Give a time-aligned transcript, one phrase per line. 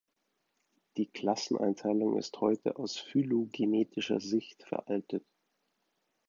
[0.97, 5.23] Die Klasseneinteilung ist heute aus phylogenetischer Sicht veraltet.